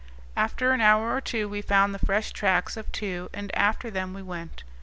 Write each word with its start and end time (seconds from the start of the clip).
After 0.35 0.71
an 0.71 0.81
hour 0.81 1.13
or 1.15 1.21
two 1.21 1.47
we 1.47 1.61
found 1.61 1.93
the 1.93 1.99
fresh 2.03 2.31
tracks 2.31 2.75
of 2.75 2.91
two, 2.91 3.29
and 3.35 3.53
after 3.55 3.91
them 3.91 4.15
we 4.15 4.23
went. 4.23 4.63